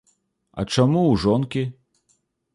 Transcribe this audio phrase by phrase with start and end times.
[0.63, 1.63] А чаму ў жонкі?